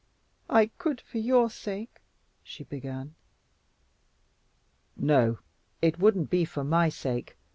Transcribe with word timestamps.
"I 0.49 0.71
could 0.79 0.99
for 0.99 1.19
your 1.19 1.51
sake," 1.51 2.01
she 2.41 2.63
began. 2.63 3.13
"No, 4.97 5.37
it 5.79 5.99
wouldn't 5.99 6.31
be 6.31 6.43
for 6.43 6.63
my 6.63 6.89
sake. 6.89 7.37